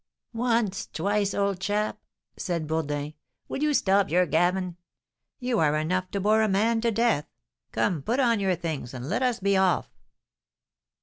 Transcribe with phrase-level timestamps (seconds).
[0.33, 1.99] "Once, twice, old chap,"
[2.35, 3.13] said Bourdin,
[3.47, 4.75] "will you stop your gammon?
[5.39, 7.27] You are enough to bore a man to death.
[7.71, 9.91] Come, put on your things, and let us be off."